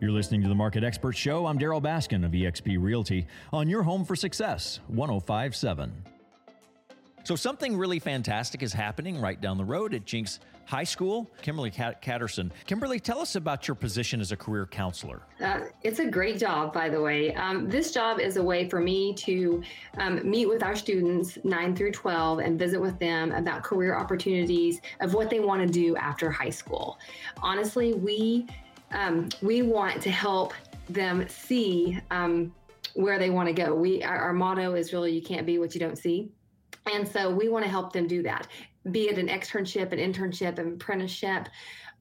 You're 0.00 0.12
listening 0.12 0.42
to 0.42 0.48
the 0.48 0.54
Market 0.54 0.84
Expert 0.84 1.16
Show. 1.16 1.46
I'm 1.46 1.58
Darryl 1.58 1.82
Baskin 1.82 2.24
of 2.24 2.30
eXp 2.30 2.80
Realty 2.80 3.26
on 3.52 3.68
your 3.68 3.82
home 3.82 4.04
for 4.04 4.14
success, 4.14 4.78
1057. 4.86 5.92
So, 7.24 7.34
something 7.34 7.76
really 7.76 7.98
fantastic 7.98 8.62
is 8.62 8.72
happening 8.72 9.20
right 9.20 9.40
down 9.40 9.58
the 9.58 9.64
road 9.64 9.94
at 9.94 10.04
Jenks 10.04 10.38
High 10.66 10.84
School. 10.84 11.28
Kimberly 11.42 11.72
Catterson. 11.72 12.52
Kimberly, 12.66 13.00
tell 13.00 13.18
us 13.18 13.34
about 13.34 13.66
your 13.66 13.74
position 13.74 14.20
as 14.20 14.30
a 14.30 14.36
career 14.36 14.66
counselor. 14.66 15.22
Uh, 15.42 15.62
it's 15.82 15.98
a 15.98 16.06
great 16.06 16.38
job, 16.38 16.72
by 16.72 16.88
the 16.88 17.00
way. 17.00 17.34
Um, 17.34 17.68
this 17.68 17.90
job 17.90 18.20
is 18.20 18.36
a 18.36 18.42
way 18.42 18.68
for 18.68 18.80
me 18.80 19.14
to 19.14 19.62
um, 19.96 20.20
meet 20.30 20.46
with 20.46 20.62
our 20.62 20.76
students, 20.76 21.38
9 21.42 21.74
through 21.74 21.92
12, 21.92 22.38
and 22.38 22.56
visit 22.56 22.80
with 22.80 22.98
them 23.00 23.32
about 23.32 23.64
career 23.64 23.96
opportunities 23.96 24.80
of 25.00 25.12
what 25.12 25.28
they 25.28 25.40
want 25.40 25.60
to 25.60 25.66
do 25.66 25.96
after 25.96 26.30
high 26.30 26.50
school. 26.50 26.98
Honestly, 27.42 27.94
we 27.94 28.46
um, 28.92 29.28
we 29.42 29.62
want 29.62 30.00
to 30.02 30.10
help 30.10 30.54
them 30.88 31.28
see 31.28 31.98
um, 32.10 32.54
where 32.94 33.18
they 33.18 33.30
want 33.30 33.48
to 33.48 33.52
go. 33.52 33.74
We 33.74 34.02
our, 34.02 34.16
our 34.16 34.32
motto 34.32 34.74
is 34.74 34.92
really 34.92 35.12
you 35.12 35.22
can't 35.22 35.46
be 35.46 35.58
what 35.58 35.74
you 35.74 35.80
don't 35.80 35.98
see. 35.98 36.30
And 36.92 37.06
so 37.06 37.30
we 37.30 37.48
want 37.48 37.64
to 37.64 37.70
help 37.70 37.92
them 37.92 38.06
do 38.06 38.22
that, 38.22 38.48
be 38.90 39.08
it 39.08 39.18
an 39.18 39.28
externship, 39.28 39.92
an 39.92 39.98
internship, 39.98 40.58
an 40.58 40.74
apprenticeship, 40.74 41.48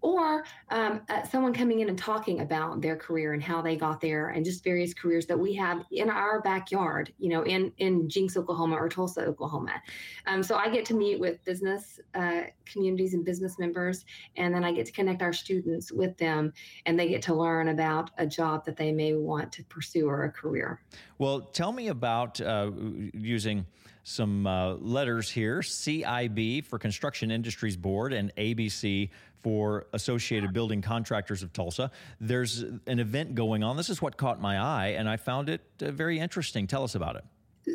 or 0.01 0.43
um, 0.69 1.01
uh, 1.09 1.23
someone 1.23 1.53
coming 1.53 1.79
in 1.79 1.89
and 1.89 1.97
talking 1.97 2.41
about 2.41 2.81
their 2.81 2.95
career 2.95 3.33
and 3.33 3.41
how 3.41 3.61
they 3.61 3.75
got 3.75 3.99
there 3.99 4.29
and 4.29 4.45
just 4.45 4.63
various 4.63 4.93
careers 4.93 5.25
that 5.25 5.37
we 5.37 5.53
have 5.53 5.83
in 5.91 6.09
our 6.09 6.41
backyard, 6.41 7.11
you 7.17 7.29
know, 7.29 7.43
in, 7.43 7.71
in 7.77 8.07
Jenks, 8.09 8.37
Oklahoma 8.37 8.75
or 8.75 8.89
Tulsa, 8.89 9.21
Oklahoma. 9.21 9.81
Um, 10.25 10.43
so 10.43 10.55
I 10.55 10.69
get 10.69 10.85
to 10.85 10.93
meet 10.93 11.19
with 11.19 11.43
business 11.43 11.99
uh, 12.13 12.41
communities 12.65 13.13
and 13.13 13.25
business 13.25 13.57
members, 13.57 14.05
and 14.35 14.53
then 14.53 14.63
I 14.63 14.71
get 14.71 14.85
to 14.85 14.91
connect 14.91 15.21
our 15.21 15.33
students 15.33 15.91
with 15.91 16.17
them 16.17 16.53
and 16.85 16.99
they 16.99 17.07
get 17.07 17.21
to 17.23 17.33
learn 17.33 17.69
about 17.69 18.11
a 18.17 18.27
job 18.27 18.65
that 18.65 18.77
they 18.77 18.91
may 18.91 19.13
want 19.13 19.51
to 19.53 19.63
pursue 19.65 20.07
or 20.07 20.25
a 20.25 20.31
career. 20.31 20.81
Well, 21.17 21.41
tell 21.41 21.71
me 21.71 21.87
about 21.87 22.39
uh, 22.39 22.71
using 23.13 23.65
some 24.07 24.47
uh, 24.47 24.73
letters 24.75 25.29
here 25.29 25.59
CIB 25.59 26.63
for 26.63 26.79
Construction 26.79 27.29
Industries 27.29 27.75
Board 27.75 28.13
and 28.13 28.33
ABC 28.37 29.09
for 29.41 29.87
Associated 29.93 30.53
Building 30.53 30.81
Contractors 30.81 31.43
of 31.43 31.53
Tulsa. 31.53 31.91
There's 32.19 32.61
an 32.61 32.99
event 32.99 33.35
going 33.35 33.63
on. 33.63 33.77
This 33.77 33.89
is 33.89 34.01
what 34.01 34.17
caught 34.17 34.41
my 34.41 34.59
eye, 34.59 34.95
and 34.97 35.09
I 35.09 35.17
found 35.17 35.49
it 35.49 35.61
uh, 35.81 35.91
very 35.91 36.19
interesting. 36.19 36.67
Tell 36.67 36.83
us 36.83 36.95
about 36.95 37.15
it 37.15 37.23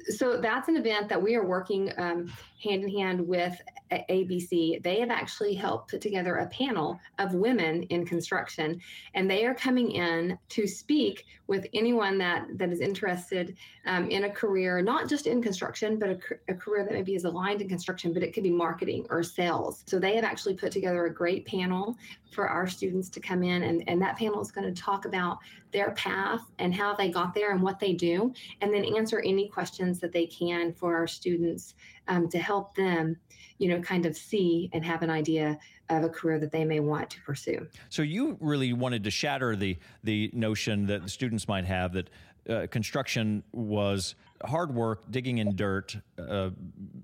so 0.08 0.38
that's 0.38 0.68
an 0.68 0.76
event 0.76 1.08
that 1.08 1.20
we 1.20 1.34
are 1.34 1.46
working 1.46 1.92
um, 1.98 2.32
hand 2.62 2.84
in 2.84 2.88
hand 2.88 3.26
with 3.26 3.60
ABC. 3.92 4.82
They 4.82 5.00
have 5.00 5.10
actually 5.10 5.54
helped 5.54 5.90
put 5.90 6.00
together 6.00 6.36
a 6.36 6.46
panel 6.46 6.98
of 7.18 7.34
women 7.34 7.82
in 7.84 8.06
construction, 8.06 8.80
and 9.14 9.30
they 9.30 9.44
are 9.44 9.54
coming 9.54 9.90
in 9.92 10.38
to 10.50 10.66
speak 10.66 11.26
with 11.46 11.66
anyone 11.74 12.16
that 12.18 12.46
that 12.56 12.70
is 12.70 12.80
interested 12.80 13.56
um, 13.86 14.08
in 14.10 14.24
a 14.24 14.30
career, 14.30 14.80
not 14.80 15.08
just 15.08 15.26
in 15.26 15.42
construction, 15.42 15.98
but 15.98 16.08
a, 16.08 16.18
a, 16.48 16.54
career 16.54 16.84
that 16.84 16.92
maybe 16.92 17.14
is 17.14 17.24
aligned 17.24 17.60
in 17.60 17.68
construction, 17.68 18.12
but 18.12 18.22
it 18.22 18.32
could 18.32 18.44
be 18.44 18.50
marketing 18.50 19.06
or 19.10 19.22
sales. 19.22 19.82
So 19.86 19.98
they 19.98 20.14
have 20.14 20.24
actually 20.24 20.54
put 20.54 20.72
together 20.72 21.04
a 21.06 21.12
great 21.12 21.44
panel 21.44 21.96
for 22.30 22.48
our 22.48 22.66
students 22.66 23.10
to 23.10 23.20
come 23.20 23.42
in, 23.42 23.64
and, 23.64 23.84
and 23.88 24.00
that 24.00 24.16
panel 24.16 24.40
is 24.40 24.50
going 24.50 24.72
to 24.72 24.82
talk 24.82 25.04
about 25.04 25.38
their 25.72 25.90
path 25.92 26.40
and 26.58 26.74
how 26.74 26.94
they 26.94 27.10
got 27.10 27.34
there 27.34 27.50
and 27.52 27.60
what 27.60 27.78
they 27.78 27.92
do, 27.92 28.32
and 28.60 28.72
then 28.72 28.84
answer 28.96 29.20
any 29.20 29.48
questions 29.48 29.81
that 30.00 30.12
they 30.12 30.26
can 30.26 30.72
for 30.72 30.96
our 30.96 31.06
students 31.06 31.74
um, 32.08 32.28
to 32.28 32.38
help 32.38 32.74
them, 32.74 33.16
you 33.58 33.68
know, 33.68 33.80
kind 33.80 34.06
of 34.06 34.16
see 34.16 34.70
and 34.72 34.84
have 34.84 35.02
an 35.02 35.10
idea 35.10 35.58
of 35.88 36.04
a 36.04 36.08
career 36.08 36.38
that 36.38 36.52
they 36.52 36.64
may 36.64 36.80
want 36.80 37.10
to 37.10 37.20
pursue. 37.22 37.66
So 37.88 38.02
you 38.02 38.36
really 38.40 38.72
wanted 38.72 39.04
to 39.04 39.10
shatter 39.10 39.56
the 39.56 39.76
the 40.04 40.30
notion 40.32 40.86
that 40.86 41.02
the 41.02 41.08
students 41.08 41.48
might 41.48 41.64
have 41.64 41.92
that 41.92 42.10
uh, 42.48 42.66
construction 42.70 43.42
was 43.52 44.14
hard 44.44 44.74
work, 44.74 45.04
digging 45.10 45.38
in 45.38 45.54
dirt, 45.54 45.96
uh, 46.18 46.50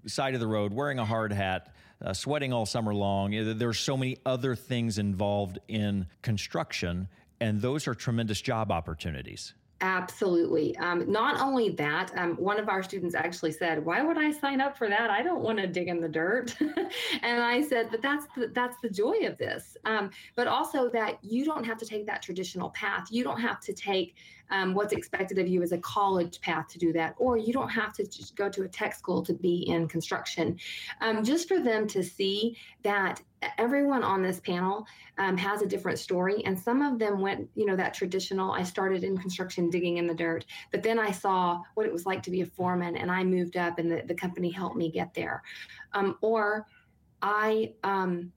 side 0.06 0.34
of 0.34 0.40
the 0.40 0.46
road, 0.46 0.72
wearing 0.72 0.98
a 0.98 1.04
hard 1.04 1.32
hat, 1.32 1.72
uh, 2.04 2.12
sweating 2.12 2.52
all 2.52 2.66
summer 2.66 2.94
long. 2.94 3.30
There's 3.56 3.78
so 3.78 3.96
many 3.96 4.18
other 4.26 4.56
things 4.56 4.98
involved 4.98 5.58
in 5.68 6.06
construction, 6.22 7.08
and 7.40 7.60
those 7.60 7.86
are 7.86 7.94
tremendous 7.94 8.40
job 8.40 8.72
opportunities. 8.72 9.54
Absolutely. 9.80 10.76
Um, 10.78 11.10
not 11.10 11.40
only 11.40 11.68
that, 11.70 12.10
um, 12.16 12.34
one 12.34 12.58
of 12.58 12.68
our 12.68 12.82
students 12.82 13.14
actually 13.14 13.52
said, 13.52 13.84
"Why 13.84 14.02
would 14.02 14.18
I 14.18 14.32
sign 14.32 14.60
up 14.60 14.76
for 14.76 14.88
that? 14.88 15.08
I 15.08 15.22
don't 15.22 15.40
want 15.40 15.58
to 15.58 15.68
dig 15.68 15.86
in 15.86 16.00
the 16.00 16.08
dirt." 16.08 16.56
and 17.22 17.40
I 17.40 17.62
said, 17.62 17.88
"But 17.92 18.02
that's 18.02 18.26
the, 18.34 18.48
that's 18.48 18.76
the 18.82 18.90
joy 18.90 19.18
of 19.26 19.38
this. 19.38 19.76
Um, 19.84 20.10
but 20.34 20.48
also 20.48 20.88
that 20.90 21.22
you 21.22 21.44
don't 21.44 21.64
have 21.64 21.78
to 21.78 21.86
take 21.86 22.06
that 22.06 22.22
traditional 22.22 22.70
path. 22.70 23.06
You 23.12 23.22
don't 23.22 23.40
have 23.40 23.60
to 23.60 23.72
take 23.72 24.16
um, 24.50 24.74
what's 24.74 24.92
expected 24.92 25.38
of 25.38 25.46
you 25.46 25.62
as 25.62 25.70
a 25.70 25.78
college 25.78 26.40
path 26.40 26.66
to 26.68 26.78
do 26.78 26.92
that, 26.94 27.14
or 27.16 27.36
you 27.36 27.52
don't 27.52 27.68
have 27.68 27.92
to 27.94 28.32
go 28.34 28.48
to 28.48 28.62
a 28.62 28.68
tech 28.68 28.94
school 28.94 29.22
to 29.22 29.32
be 29.32 29.68
in 29.68 29.86
construction. 29.86 30.58
Um, 31.00 31.22
just 31.22 31.46
for 31.46 31.60
them 31.60 31.86
to 31.88 32.02
see 32.02 32.56
that 32.82 33.22
everyone 33.56 34.02
on 34.02 34.22
this 34.22 34.40
panel 34.40 34.86
um, 35.18 35.36
has 35.36 35.62
a 35.62 35.66
different 35.66 35.98
story. 35.98 36.44
And 36.44 36.58
some 36.58 36.82
of 36.82 36.98
them 36.98 37.20
went 37.20 37.48
you 37.54 37.66
know 37.66 37.76
that 37.76 37.94
traditional 37.94 38.52
i 38.52 38.62
started 38.62 39.04
in 39.04 39.16
construction 39.16 39.70
digging 39.70 39.96
in 39.96 40.06
the 40.06 40.14
dirt 40.14 40.44
but 40.70 40.82
then 40.82 40.98
i 40.98 41.10
saw 41.10 41.60
what 41.74 41.86
it 41.86 41.92
was 41.92 42.06
like 42.06 42.22
to 42.22 42.30
be 42.30 42.40
a 42.40 42.46
foreman 42.46 42.96
and 42.96 43.10
i 43.10 43.22
moved 43.24 43.56
up 43.56 43.78
and 43.78 43.90
the, 43.90 44.02
the 44.06 44.14
company 44.14 44.50
helped 44.50 44.76
me 44.76 44.90
get 44.90 45.12
there. 45.14 45.42
Um, 45.92 46.16
or 46.20 46.66
i 47.22 47.72
um, 47.84 48.32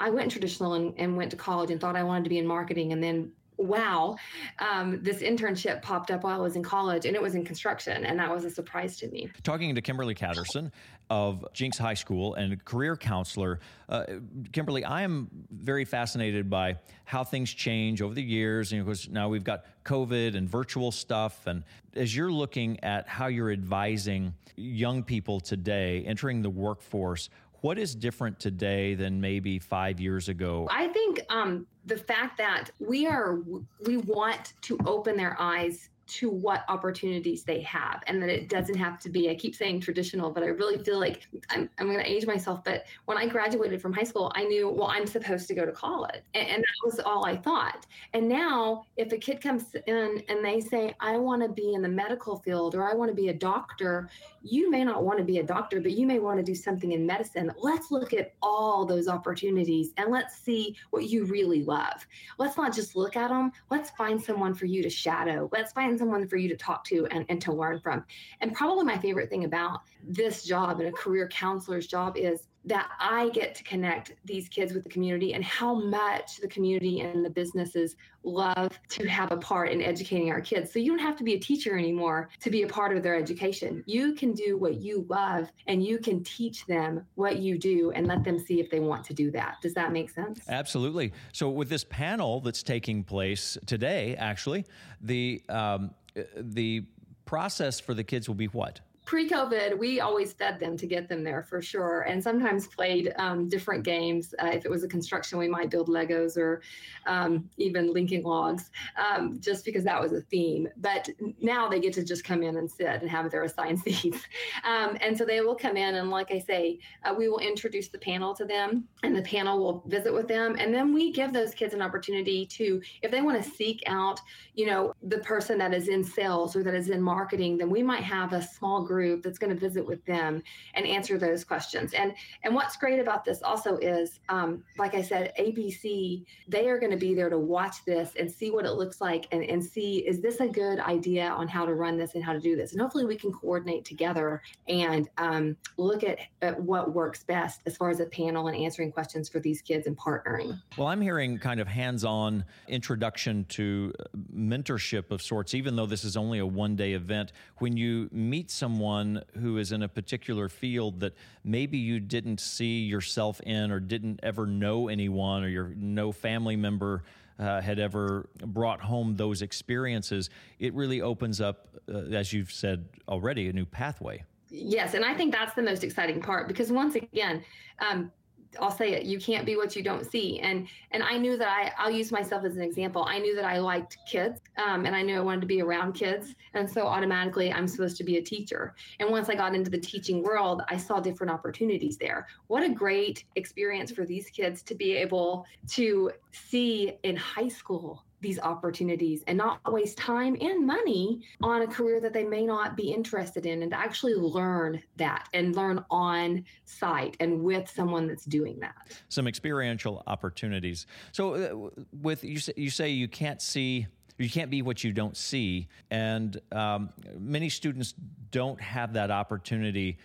i 0.00 0.10
went 0.10 0.30
traditional 0.30 0.74
and, 0.74 0.94
and 0.96 1.16
went 1.16 1.30
to 1.30 1.36
college 1.36 1.70
and 1.70 1.80
thought 1.80 1.96
i 1.96 2.02
wanted 2.02 2.24
to 2.24 2.30
be 2.30 2.38
in 2.38 2.46
marketing 2.46 2.92
and 2.92 3.02
then 3.02 3.30
wow, 3.58 4.16
um, 4.60 5.02
this 5.02 5.18
internship 5.18 5.82
popped 5.82 6.10
up 6.10 6.22
while 6.22 6.40
I 6.40 6.42
was 6.42 6.56
in 6.56 6.62
college 6.62 7.04
and 7.04 7.14
it 7.14 7.20
was 7.20 7.34
in 7.34 7.44
construction. 7.44 8.06
And 8.06 8.18
that 8.18 8.30
was 8.30 8.44
a 8.44 8.50
surprise 8.50 8.96
to 8.98 9.08
me. 9.08 9.28
Talking 9.42 9.74
to 9.74 9.82
Kimberly 9.82 10.14
Catterson 10.14 10.72
of 11.10 11.44
Jenks 11.52 11.76
High 11.76 11.94
School 11.94 12.34
and 12.34 12.64
career 12.64 12.96
counselor. 12.96 13.60
Uh, 13.88 14.04
Kimberly, 14.52 14.84
I 14.84 15.02
am 15.02 15.28
very 15.50 15.84
fascinated 15.84 16.48
by 16.48 16.76
how 17.04 17.24
things 17.24 17.52
change 17.52 18.00
over 18.00 18.14
the 18.14 18.22
years. 18.22 18.72
And 18.72 18.84
because 18.84 19.08
now 19.08 19.28
we've 19.28 19.44
got 19.44 19.64
COVID 19.84 20.36
and 20.36 20.48
virtual 20.48 20.92
stuff. 20.92 21.46
And 21.46 21.64
as 21.94 22.14
you're 22.14 22.32
looking 22.32 22.82
at 22.84 23.08
how 23.08 23.26
you're 23.26 23.50
advising 23.50 24.34
young 24.56 25.02
people 25.02 25.40
today 25.40 26.04
entering 26.06 26.42
the 26.42 26.50
workforce, 26.50 27.30
what 27.60 27.78
is 27.78 27.94
different 27.94 28.38
today 28.38 28.94
than 28.94 29.20
maybe 29.20 29.58
five 29.58 29.98
years 29.98 30.28
ago? 30.28 30.68
I 30.70 30.88
think 30.88 31.07
um, 31.28 31.66
the 31.86 31.96
fact 31.96 32.36
that 32.38 32.70
we 32.78 33.06
are 33.06 33.40
we 33.86 33.96
want 33.98 34.52
to 34.62 34.78
open 34.86 35.16
their 35.16 35.36
eyes 35.40 35.88
to 36.08 36.30
what 36.30 36.64
opportunities 36.68 37.44
they 37.44 37.60
have 37.60 38.02
and 38.06 38.22
that 38.22 38.30
it 38.30 38.48
doesn't 38.48 38.76
have 38.76 38.98
to 38.98 39.10
be 39.10 39.28
i 39.28 39.34
keep 39.34 39.54
saying 39.54 39.78
traditional 39.78 40.30
but 40.30 40.42
i 40.42 40.46
really 40.46 40.82
feel 40.82 40.98
like 40.98 41.26
i'm, 41.50 41.68
I'm 41.78 41.86
going 41.86 41.98
to 41.98 42.10
age 42.10 42.26
myself 42.26 42.64
but 42.64 42.86
when 43.04 43.18
i 43.18 43.26
graduated 43.26 43.82
from 43.82 43.92
high 43.92 44.04
school 44.04 44.32
i 44.34 44.44
knew 44.44 44.70
well 44.70 44.88
i'm 44.88 45.06
supposed 45.06 45.48
to 45.48 45.54
go 45.54 45.66
to 45.66 45.72
college 45.72 46.22
and, 46.34 46.48
and 46.48 46.62
that 46.62 46.86
was 46.86 46.98
all 47.00 47.26
i 47.26 47.36
thought. 47.36 47.86
And 48.14 48.26
now 48.26 48.84
if 48.96 49.12
a 49.12 49.18
kid 49.18 49.42
comes 49.42 49.74
in 49.86 50.22
and 50.28 50.44
they 50.44 50.60
say 50.60 50.94
i 51.00 51.18
want 51.18 51.42
to 51.42 51.48
be 51.48 51.74
in 51.74 51.82
the 51.82 51.88
medical 51.88 52.38
field 52.38 52.74
or 52.74 52.88
i 52.88 52.94
want 52.94 53.10
to 53.10 53.14
be 53.14 53.28
a 53.28 53.34
doctor 53.34 54.08
you 54.50 54.70
may 54.70 54.84
not 54.84 55.04
want 55.04 55.18
to 55.18 55.24
be 55.24 55.38
a 55.38 55.42
doctor 55.42 55.80
but 55.80 55.92
you 55.92 56.06
may 56.06 56.18
want 56.18 56.38
to 56.38 56.42
do 56.42 56.54
something 56.54 56.92
in 56.92 57.06
medicine. 57.06 57.52
Let's 57.58 57.90
look 57.90 58.12
at 58.12 58.34
all 58.42 58.84
those 58.84 59.08
opportunities 59.08 59.92
and 59.96 60.10
let's 60.10 60.36
see 60.36 60.76
what 60.90 61.04
you 61.04 61.24
really 61.24 61.64
love. 61.64 62.06
Let's 62.38 62.56
not 62.56 62.74
just 62.74 62.96
look 62.96 63.16
at 63.16 63.28
them 63.28 63.52
let's 63.70 63.90
find 63.90 64.22
someone 64.22 64.54
for 64.54 64.66
you 64.66 64.82
to 64.82 64.90
shadow. 64.90 65.48
Let's 65.52 65.72
find 65.72 65.98
someone 65.98 66.26
for 66.28 66.36
you 66.36 66.48
to 66.48 66.56
talk 66.56 66.84
to 66.84 67.06
and, 67.10 67.24
and 67.28 67.40
to 67.42 67.52
learn 67.52 67.80
from. 67.80 68.04
And 68.40 68.54
probably 68.54 68.84
my 68.84 68.98
favorite 68.98 69.30
thing 69.30 69.44
about 69.44 69.80
this 70.02 70.44
job 70.44 70.80
and 70.80 70.88
a 70.88 70.92
career 70.92 71.28
counselor's 71.28 71.86
job 71.86 72.16
is 72.16 72.48
that 72.68 72.90
I 73.00 73.30
get 73.30 73.54
to 73.56 73.64
connect 73.64 74.12
these 74.24 74.48
kids 74.48 74.72
with 74.72 74.84
the 74.84 74.90
community 74.90 75.34
and 75.34 75.44
how 75.44 75.74
much 75.74 76.38
the 76.38 76.48
community 76.48 77.00
and 77.00 77.24
the 77.24 77.30
businesses 77.30 77.96
love 78.22 78.78
to 78.90 79.06
have 79.06 79.32
a 79.32 79.36
part 79.36 79.70
in 79.70 79.80
educating 79.80 80.30
our 80.30 80.40
kids. 80.40 80.72
So 80.72 80.78
you 80.78 80.90
don't 80.90 80.98
have 80.98 81.16
to 81.16 81.24
be 81.24 81.34
a 81.34 81.38
teacher 81.38 81.78
anymore 81.78 82.28
to 82.40 82.50
be 82.50 82.62
a 82.62 82.66
part 82.66 82.96
of 82.96 83.02
their 83.02 83.16
education. 83.16 83.82
You 83.86 84.14
can 84.14 84.32
do 84.32 84.56
what 84.58 84.76
you 84.80 85.06
love 85.08 85.50
and 85.66 85.82
you 85.82 85.98
can 85.98 86.22
teach 86.22 86.66
them 86.66 87.04
what 87.14 87.38
you 87.38 87.58
do 87.58 87.90
and 87.92 88.06
let 88.06 88.22
them 88.22 88.38
see 88.38 88.60
if 88.60 88.70
they 88.70 88.80
want 88.80 89.04
to 89.04 89.14
do 89.14 89.30
that. 89.30 89.56
Does 89.62 89.74
that 89.74 89.92
make 89.92 90.10
sense? 90.10 90.40
Absolutely. 90.48 91.12
So 91.32 91.48
with 91.48 91.68
this 91.68 91.84
panel 91.84 92.40
that's 92.40 92.62
taking 92.62 93.02
place 93.02 93.56
today, 93.66 94.14
actually, 94.18 94.66
the 95.00 95.42
um, 95.48 95.94
the 96.36 96.84
process 97.24 97.78
for 97.78 97.94
the 97.94 98.04
kids 98.04 98.28
will 98.28 98.34
be 98.34 98.46
what? 98.46 98.80
pre-COVID, 99.08 99.78
we 99.78 100.00
always 100.00 100.34
fed 100.34 100.60
them 100.60 100.76
to 100.76 100.86
get 100.86 101.08
them 101.08 101.24
there 101.24 101.42
for 101.42 101.62
sure, 101.62 102.02
and 102.02 102.22
sometimes 102.22 102.66
played 102.66 103.14
um, 103.16 103.48
different 103.48 103.82
games. 103.82 104.34
Uh, 104.38 104.48
if 104.48 104.66
it 104.66 104.70
was 104.70 104.84
a 104.84 104.88
construction, 104.88 105.38
we 105.38 105.48
might 105.48 105.70
build 105.70 105.88
Legos 105.88 106.36
or 106.36 106.60
um, 107.06 107.48
even 107.56 107.90
Lincoln 107.94 108.22
Logs, 108.22 108.70
um, 108.98 109.40
just 109.40 109.64
because 109.64 109.82
that 109.82 109.98
was 109.98 110.12
a 110.12 110.20
theme. 110.20 110.68
But 110.76 111.08
now 111.40 111.70
they 111.70 111.80
get 111.80 111.94
to 111.94 112.04
just 112.04 112.22
come 112.22 112.42
in 112.42 112.58
and 112.58 112.70
sit 112.70 112.86
and 112.86 113.08
have 113.08 113.30
their 113.30 113.44
assigned 113.44 113.78
seats, 113.86 114.20
um, 114.62 114.98
and 115.00 115.16
so 115.16 115.24
they 115.24 115.40
will 115.40 115.56
come 115.56 115.78
in 115.78 115.94
and, 115.94 116.10
like 116.10 116.30
I 116.30 116.38
say, 116.38 116.78
uh, 117.02 117.14
we 117.16 117.30
will 117.30 117.38
introduce 117.38 117.88
the 117.88 117.98
panel 117.98 118.34
to 118.34 118.44
them, 118.44 118.86
and 119.04 119.16
the 119.16 119.22
panel 119.22 119.58
will 119.58 119.84
visit 119.86 120.12
with 120.12 120.28
them, 120.28 120.54
and 120.58 120.74
then 120.74 120.92
we 120.92 121.12
give 121.12 121.32
those 121.32 121.54
kids 121.54 121.72
an 121.72 121.80
opportunity 121.80 122.44
to, 122.44 122.82
if 123.00 123.10
they 123.10 123.22
want 123.22 123.42
to 123.42 123.50
seek 123.50 123.82
out, 123.86 124.20
you 124.52 124.66
know, 124.66 124.92
the 125.04 125.20
person 125.20 125.56
that 125.56 125.72
is 125.72 125.88
in 125.88 126.04
sales 126.04 126.54
or 126.54 126.62
that 126.62 126.74
is 126.74 126.90
in 126.90 127.00
marketing, 127.00 127.56
then 127.56 127.70
we 127.70 127.82
might 127.82 128.02
have 128.02 128.34
a 128.34 128.42
small 128.42 128.84
group 128.84 128.97
group 128.98 129.22
that's 129.22 129.38
going 129.38 129.54
to 129.54 129.60
visit 129.68 129.86
with 129.86 130.04
them 130.06 130.42
and 130.74 130.84
answer 130.86 131.18
those 131.18 131.44
questions. 131.44 131.92
And 131.94 132.14
and 132.42 132.52
what's 132.52 132.76
great 132.76 132.98
about 132.98 133.24
this 133.24 133.42
also 133.42 133.76
is, 133.76 134.18
um, 134.28 134.64
like 134.76 134.94
I 134.94 135.02
said, 135.02 135.32
ABC 135.38 136.24
they 136.48 136.68
are 136.68 136.78
going 136.82 136.90
to 136.90 136.98
be 137.08 137.14
there 137.14 137.30
to 137.30 137.38
watch 137.38 137.84
this 137.84 138.08
and 138.18 138.30
see 138.30 138.50
what 138.50 138.64
it 138.64 138.72
looks 138.72 139.00
like 139.00 139.26
and 139.30 139.44
and 139.44 139.64
see 139.64 139.98
is 139.98 140.20
this 140.20 140.40
a 140.40 140.48
good 140.48 140.80
idea 140.80 141.28
on 141.28 141.46
how 141.46 141.64
to 141.64 141.74
run 141.74 141.96
this 141.96 142.16
and 142.16 142.24
how 142.24 142.32
to 142.32 142.40
do 142.40 142.56
this. 142.56 142.72
And 142.72 142.80
hopefully 142.80 143.04
we 143.04 143.16
can 143.16 143.32
coordinate 143.32 143.84
together 143.84 144.42
and 144.66 145.08
um, 145.18 145.56
look 145.76 146.02
at, 146.02 146.18
at 146.42 146.60
what 146.60 146.92
works 146.92 147.22
best 147.22 147.60
as 147.66 147.76
far 147.76 147.90
as 147.90 148.00
a 148.00 148.06
panel 148.06 148.48
and 148.48 148.56
answering 148.56 148.90
questions 148.90 149.28
for 149.28 149.38
these 149.38 149.62
kids 149.62 149.86
and 149.86 149.96
partnering. 149.96 150.60
Well, 150.76 150.88
I'm 150.88 151.00
hearing 151.00 151.38
kind 151.38 151.60
of 151.60 151.68
hands-on 151.68 152.44
introduction 152.66 153.44
to 153.50 153.92
mentorship 154.34 155.10
of 155.12 155.22
sorts, 155.22 155.54
even 155.54 155.76
though 155.76 155.86
this 155.86 156.04
is 156.04 156.16
only 156.16 156.40
a 156.40 156.46
one-day 156.46 156.94
event. 156.94 157.32
When 157.58 157.76
you 157.76 158.08
meet 158.12 158.50
someone 158.50 158.87
someone 158.88 159.22
who 159.40 159.58
is 159.58 159.72
in 159.72 159.82
a 159.82 159.88
particular 159.88 160.48
field 160.48 161.00
that 161.00 161.14
maybe 161.44 161.76
you 161.76 162.00
didn't 162.00 162.40
see 162.40 162.80
yourself 162.80 163.40
in 163.42 163.70
or 163.70 163.80
didn't 163.80 164.18
ever 164.22 164.46
know 164.46 164.88
anyone 164.88 165.44
or 165.44 165.48
your 165.48 165.74
no 165.76 166.10
family 166.10 166.56
member 166.56 167.02
uh, 167.38 167.60
had 167.60 167.78
ever 167.78 168.28
brought 168.46 168.80
home 168.80 169.14
those 169.14 169.42
experiences, 169.42 170.30
it 170.58 170.72
really 170.74 171.02
opens 171.02 171.40
up, 171.40 171.68
uh, 171.92 171.98
as 171.98 172.32
you've 172.32 172.50
said 172.50 172.88
already, 173.08 173.48
a 173.48 173.52
new 173.52 173.66
pathway. 173.66 174.24
Yes, 174.50 174.94
and 174.94 175.04
I 175.04 175.14
think 175.14 175.32
that's 175.32 175.54
the 175.54 175.62
most 175.62 175.84
exciting 175.84 176.20
part 176.20 176.48
because 176.48 176.72
once 176.72 176.94
again, 176.94 177.44
um, 177.78 178.10
I'll 178.60 178.70
say 178.70 178.92
it. 178.92 179.04
You 179.04 179.18
can't 179.18 179.44
be 179.44 179.56
what 179.56 179.76
you 179.76 179.82
don't 179.82 180.10
see. 180.10 180.40
And 180.40 180.68
and 180.90 181.02
I 181.02 181.18
knew 181.18 181.36
that 181.36 181.48
I 181.48 181.72
I'll 181.78 181.90
use 181.90 182.10
myself 182.10 182.44
as 182.44 182.56
an 182.56 182.62
example. 182.62 183.04
I 183.04 183.18
knew 183.18 183.34
that 183.36 183.44
I 183.44 183.58
liked 183.58 183.98
kids, 184.06 184.40
um, 184.56 184.86
and 184.86 184.94
I 184.94 185.02
knew 185.02 185.16
I 185.16 185.20
wanted 185.20 185.42
to 185.42 185.46
be 185.46 185.62
around 185.62 185.92
kids, 185.92 186.34
and 186.54 186.68
so 186.68 186.86
automatically 186.86 187.52
I'm 187.52 187.68
supposed 187.68 187.96
to 187.98 188.04
be 188.04 188.16
a 188.16 188.22
teacher. 188.22 188.74
And 189.00 189.10
once 189.10 189.28
I 189.28 189.34
got 189.34 189.54
into 189.54 189.70
the 189.70 189.78
teaching 189.78 190.22
world, 190.22 190.62
I 190.68 190.76
saw 190.76 191.00
different 191.00 191.32
opportunities 191.32 191.96
there. 191.98 192.26
What 192.46 192.62
a 192.62 192.68
great 192.68 193.24
experience 193.36 193.90
for 193.92 194.04
these 194.04 194.30
kids 194.30 194.62
to 194.62 194.74
be 194.74 194.92
able 194.92 195.46
to 195.68 196.12
see 196.32 196.92
in 197.02 197.16
high 197.16 197.48
school 197.48 198.04
these 198.20 198.38
opportunities 198.38 199.22
and 199.26 199.38
not 199.38 199.60
waste 199.72 199.96
time 199.98 200.36
and 200.40 200.66
money 200.66 201.20
on 201.42 201.62
a 201.62 201.66
career 201.66 202.00
that 202.00 202.12
they 202.12 202.24
may 202.24 202.44
not 202.44 202.76
be 202.76 202.92
interested 202.92 203.46
in 203.46 203.62
and 203.62 203.70
to 203.70 203.78
actually 203.78 204.14
learn 204.14 204.82
that 204.96 205.28
and 205.34 205.54
learn 205.54 205.84
on 205.90 206.44
site 206.64 207.16
and 207.20 207.42
with 207.42 207.70
someone 207.70 208.06
that's 208.06 208.24
doing 208.24 208.58
that. 208.60 208.74
Some 209.08 209.26
experiential 209.28 210.02
opportunities. 210.06 210.86
So 211.12 211.34
uh, 211.34 211.84
with 212.00 212.24
you 212.24 212.38
say, 212.38 212.52
you 212.56 212.70
say 212.70 212.90
you 212.90 213.08
can't 213.08 213.40
see 213.40 213.86
you 214.18 214.28
can't 214.28 214.50
be 214.50 214.62
what 214.62 214.82
you 214.82 214.92
don't 214.92 215.16
see. 215.16 215.68
And 215.90 216.40
um, 216.50 216.90
many 217.16 217.48
students 217.48 217.94
don't 218.32 218.60
have 218.60 218.94
that 218.94 219.12
opportunity 219.12 219.98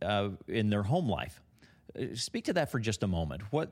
uh, 0.00 0.30
in 0.48 0.70
their 0.70 0.82
home 0.82 1.08
life. 1.08 1.42
Uh, 1.98 2.14
speak 2.14 2.46
to 2.46 2.54
that 2.54 2.70
for 2.70 2.78
just 2.78 3.02
a 3.02 3.06
moment. 3.06 3.42
What 3.50 3.70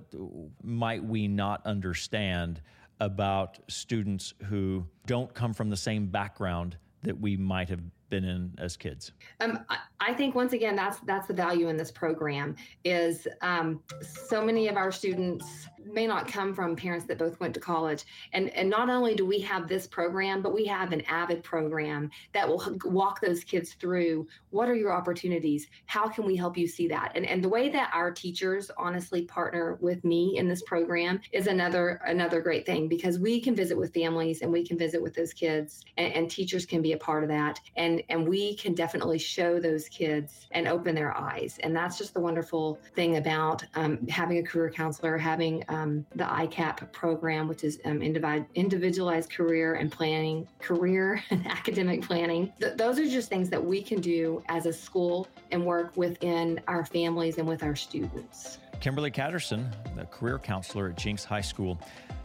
might 0.62 1.02
we 1.02 1.28
not 1.28 1.64
understand 1.64 2.60
about 3.00 3.58
students 3.68 4.34
who 4.44 4.86
don't 5.06 5.32
come 5.34 5.52
from 5.52 5.70
the 5.70 5.76
same 5.76 6.06
background 6.06 6.76
that 7.02 7.20
we 7.20 7.36
might 7.36 7.68
have 7.68 7.80
been 8.08 8.24
in 8.24 8.54
as 8.58 8.76
kids? 8.76 9.12
Um, 9.40 9.58
I 9.98 10.12
think 10.12 10.34
once 10.34 10.52
again 10.52 10.76
that's 10.76 10.98
that's 11.00 11.26
the 11.26 11.34
value 11.34 11.68
in 11.68 11.76
this 11.76 11.90
program 11.90 12.54
is 12.84 13.26
um, 13.40 13.82
so 14.02 14.44
many 14.44 14.68
of 14.68 14.76
our 14.76 14.92
students 14.92 15.68
may 15.84 16.06
not 16.06 16.26
come 16.26 16.52
from 16.52 16.74
parents 16.74 17.06
that 17.06 17.16
both 17.16 17.38
went 17.38 17.54
to 17.54 17.60
college. 17.60 18.04
And 18.32 18.50
and 18.50 18.68
not 18.68 18.90
only 18.90 19.14
do 19.14 19.24
we 19.24 19.40
have 19.40 19.68
this 19.68 19.86
program 19.86 20.42
but 20.42 20.52
we 20.52 20.66
have 20.66 20.92
an 20.92 21.02
AVID 21.08 21.42
program 21.42 22.10
that 22.32 22.46
will 22.48 22.76
walk 22.84 23.20
those 23.20 23.42
kids 23.42 23.74
through 23.74 24.26
what 24.50 24.68
are 24.68 24.74
your 24.74 24.92
opportunities? 24.92 25.66
How 25.86 26.08
can 26.08 26.26
we 26.26 26.36
help 26.36 26.58
you 26.58 26.68
see 26.68 26.88
that? 26.88 27.12
And 27.14 27.24
and 27.24 27.42
the 27.42 27.48
way 27.48 27.70
that 27.70 27.90
our 27.94 28.10
teachers 28.10 28.70
honestly 28.76 29.22
partner 29.22 29.78
with 29.80 30.04
me 30.04 30.36
in 30.36 30.48
this 30.48 30.62
program 30.62 31.20
is 31.32 31.46
another 31.46 32.00
another 32.04 32.40
great 32.40 32.66
thing 32.66 32.88
because 32.88 33.18
we 33.18 33.40
can 33.40 33.54
visit 33.54 33.78
with 33.78 33.94
families 33.94 34.42
and 34.42 34.52
we 34.52 34.66
can 34.66 34.76
visit 34.76 35.00
with 35.00 35.14
those 35.14 35.32
kids 35.32 35.84
and, 35.96 36.12
and 36.12 36.30
teachers 36.30 36.66
can 36.66 36.82
be 36.82 36.92
a 36.92 36.98
part 36.98 37.22
of 37.22 37.30
that. 37.30 37.60
And 37.76 37.86
and 37.86 38.02
and 38.08 38.28
we 38.28 38.56
can 38.56 38.74
definitely 38.74 39.18
show 39.18 39.60
those 39.60 39.85
kids 39.88 40.46
and 40.52 40.66
open 40.68 40.94
their 40.94 41.16
eyes. 41.16 41.58
And 41.62 41.74
that's 41.74 41.98
just 41.98 42.14
the 42.14 42.20
wonderful 42.20 42.78
thing 42.94 43.16
about 43.16 43.64
um, 43.74 44.06
having 44.08 44.38
a 44.38 44.42
career 44.42 44.70
counselor 44.70 45.16
having 45.18 45.64
um, 45.68 46.06
the 46.14 46.24
ICAP 46.24 46.92
program 46.92 47.48
which 47.48 47.64
is 47.64 47.80
um, 47.84 48.02
individualized 48.02 49.30
career 49.30 49.74
and 49.74 49.90
planning 49.90 50.46
career 50.58 51.22
and 51.30 51.46
academic 51.46 52.02
planning. 52.02 52.52
Th- 52.60 52.76
those 52.76 52.98
are 52.98 53.08
just 53.08 53.28
things 53.28 53.50
that 53.50 53.64
we 53.64 53.82
can 53.82 54.00
do 54.00 54.42
as 54.48 54.66
a 54.66 54.72
school 54.72 55.28
and 55.50 55.64
work 55.64 55.96
within 55.96 56.60
our 56.68 56.84
families 56.84 57.38
and 57.38 57.46
with 57.46 57.62
our 57.62 57.76
students. 57.76 58.58
Kimberly 58.80 59.10
catterson 59.10 59.68
the 59.96 60.04
career 60.06 60.38
counselor 60.38 60.88
at 60.88 60.96
jenks 60.96 61.24
high 61.24 61.40
school. 61.40 61.78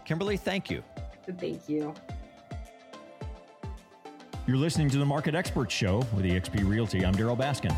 Kimberly 0.06 0.38
thank 0.38 0.70
you. 0.70 0.84
Thank 1.40 1.70
you 1.70 1.94
you're 4.48 4.58
listening 4.58 4.90
to 4.90 4.98
the 4.98 5.06
Market 5.06 5.36
Experts 5.36 5.74
Show 5.74 5.98
with 6.14 6.26
eXp 6.26 6.68
Realty. 6.68 7.06
I'm 7.06 7.16
Darryl 7.16 7.38
Baskin. 7.38 7.76